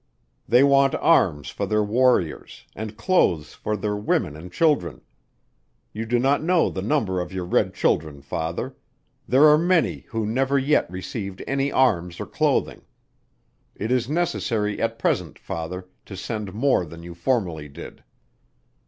They 0.47 0.63
want 0.63 0.95
arms 0.95 1.49
for 1.51 1.67
their 1.67 1.83
Warriors, 1.83 2.65
and 2.75 2.97
clothes 2.97 3.53
for 3.53 3.77
their 3.77 3.95
women 3.95 4.35
and 4.35 4.51
children. 4.51 5.01
You 5.93 6.07
do 6.07 6.17
not 6.17 6.41
know 6.41 6.71
the 6.71 6.81
number 6.81 7.21
of 7.21 7.31
your 7.31 7.45
red 7.45 7.75
children 7.75 8.23
Father. 8.23 8.75
There 9.27 9.45
are 9.45 9.59
many 9.59 10.05
who 10.09 10.25
never 10.25 10.57
yet 10.57 10.89
received 10.89 11.43
any 11.45 11.71
arms 11.71 12.19
or 12.19 12.25
clothing. 12.25 12.81
It 13.75 13.91
is 13.91 14.09
necessary 14.09 14.81
at 14.81 14.97
present, 14.97 15.37
Father, 15.37 15.87
to 16.07 16.17
send 16.17 16.51
more 16.51 16.83
than 16.83 17.03
you 17.03 17.13
formerly 17.13 17.69
did. 17.69 18.03